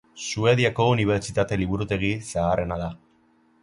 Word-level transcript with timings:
Suediako 0.27 0.87
unibertsitate 0.93 1.61
liburutegi 1.63 2.13
zaharrena 2.33 2.85
da. 2.85 2.95